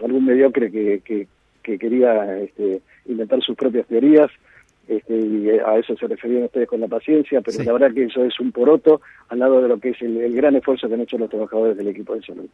algún 0.03 0.25
mediocre 0.25 0.71
que, 0.71 1.01
que, 1.05 1.79
quería 1.79 2.39
este, 2.39 2.81
inventar 3.07 3.43
sus 3.43 3.57
propias 3.57 3.87
teorías. 3.87 4.31
Este, 4.87 5.17
y 5.17 5.49
a 5.49 5.79
eso 5.79 5.97
se 5.97 6.07
referían 6.07 6.45
ustedes 6.45 6.69
con 6.69 6.81
la 6.81 6.87
paciencia, 6.87 7.41
pero 7.41 7.61
la 7.65 7.73
verdad 7.73 7.93
que 7.93 8.05
eso 8.05 8.23
es 8.25 8.39
un 8.39 8.53
poroto 8.53 9.01
al 9.29 9.41
lado 9.41 9.61
de 9.61 9.67
lo 9.67 9.81
que 9.81 9.89
es 9.89 10.01
el, 10.01 10.33
gran 10.33 10.55
esfuerzo 10.55 10.87
que 10.87 10.95
han 10.95 11.01
hecho 11.01 11.19
los 11.19 11.29
trabajadores 11.29 11.77
del 11.77 11.89
equipo 11.89 12.15
de 12.15 12.23
salud. 12.23 12.47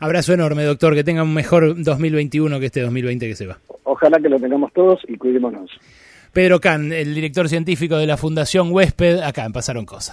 Abrazo 0.00 0.32
enorme, 0.32 0.64
doctor, 0.64 0.94
que 0.94 1.04
tenga 1.04 1.22
un 1.22 1.32
mejor 1.32 1.80
2021 1.80 2.58
que 2.58 2.66
este 2.66 2.80
2020 2.80 3.28
que 3.28 3.34
se 3.36 3.46
va. 3.46 3.58
Ojalá 3.84 4.18
que 4.18 4.28
lo 4.28 4.40
tengamos 4.40 4.72
todos 4.72 5.00
y 5.06 5.16
cuidémonos. 5.16 5.70
Pedro 6.32 6.60
Can, 6.60 6.92
el 6.92 7.14
director 7.14 7.48
científico 7.48 7.96
de 7.96 8.06
la 8.06 8.16
Fundación 8.16 8.72
Huésped, 8.72 9.20
acá 9.20 9.44
en 9.44 9.52
Pasaron 9.52 9.86
Cosas. 9.86 10.06